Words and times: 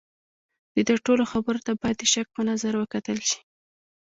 د 0.75 0.77
ده 0.87 0.95
ټولو 1.05 1.23
خبرو 1.31 1.63
ته 1.65 1.71
باید 1.81 1.97
د 1.99 2.03
شک 2.13 2.27
په 2.35 2.41
نظر 2.49 2.73
وکتل 2.77 3.19
شي. 3.29 3.39